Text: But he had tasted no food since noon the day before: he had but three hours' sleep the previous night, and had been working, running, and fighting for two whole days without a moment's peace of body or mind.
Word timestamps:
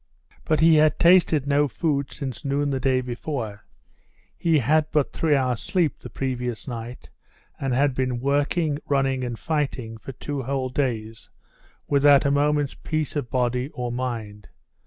But 0.45 0.61
he 0.61 0.77
had 0.77 0.97
tasted 0.97 1.45
no 1.45 1.67
food 1.67 2.11
since 2.11 2.43
noon 2.43 2.71
the 2.71 2.79
day 2.79 3.01
before: 3.01 3.65
he 4.35 4.57
had 4.57 4.87
but 4.91 5.13
three 5.13 5.35
hours' 5.35 5.59
sleep 5.59 5.99
the 5.99 6.09
previous 6.09 6.67
night, 6.67 7.11
and 7.59 7.71
had 7.75 7.93
been 7.93 8.19
working, 8.19 8.79
running, 8.87 9.23
and 9.23 9.37
fighting 9.37 9.99
for 9.99 10.13
two 10.13 10.41
whole 10.41 10.69
days 10.69 11.29
without 11.87 12.25
a 12.25 12.31
moment's 12.31 12.73
peace 12.73 13.15
of 13.15 13.29
body 13.29 13.69
or 13.75 13.91
mind. 13.91 14.47